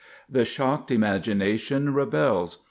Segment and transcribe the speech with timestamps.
[0.27, 2.57] The shocked imagination rebels.